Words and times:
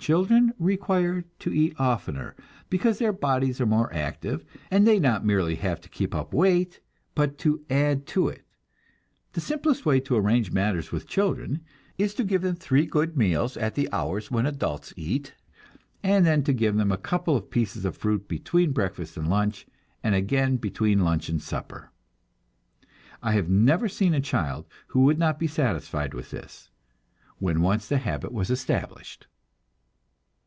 Children 0.00 0.54
require 0.58 1.24
to 1.40 1.52
eat 1.52 1.78
oftener, 1.78 2.34
because 2.70 2.98
their 2.98 3.12
bodies 3.12 3.60
are 3.60 3.66
more 3.66 3.92
active, 3.92 4.46
and 4.70 4.86
they 4.86 4.98
not 4.98 5.26
merely 5.26 5.56
have 5.56 5.78
to 5.82 5.90
keep 5.90 6.14
up 6.14 6.32
weight, 6.32 6.80
but 7.14 7.36
to 7.40 7.62
add 7.68 8.06
to 8.06 8.26
it. 8.28 8.42
The 9.34 9.42
simplest 9.42 9.84
way 9.84 10.00
to 10.00 10.16
arrange 10.16 10.52
matters 10.52 10.90
with 10.90 11.06
children 11.06 11.60
is 11.98 12.14
to 12.14 12.24
give 12.24 12.40
them 12.40 12.56
three 12.56 12.86
good 12.86 13.14
meals 13.18 13.58
at 13.58 13.74
the 13.74 13.92
hours 13.92 14.30
when 14.30 14.46
adults 14.46 14.94
eat, 14.96 15.34
and 16.02 16.24
then 16.24 16.42
to 16.44 16.54
give 16.54 16.76
them 16.76 16.90
a 16.90 16.96
couple 16.96 17.36
of 17.36 17.50
pieces 17.50 17.84
of 17.84 17.94
fruit 17.94 18.26
between 18.26 18.72
breakfast 18.72 19.18
and 19.18 19.28
lunch, 19.28 19.66
and 20.02 20.14
again 20.14 20.56
between 20.56 21.04
lunch 21.04 21.28
and 21.28 21.42
supper. 21.42 21.90
I 23.22 23.32
have 23.32 23.50
never 23.50 23.86
seen 23.86 24.14
a 24.14 24.20
child 24.22 24.64
who 24.88 25.00
would 25.00 25.18
not 25.18 25.38
be 25.38 25.46
satisfied 25.46 26.14
with 26.14 26.30
this, 26.30 26.70
when 27.38 27.60
once 27.60 27.86
the 27.86 27.98
habit 27.98 28.32
was 28.32 28.48
established. 28.48 29.26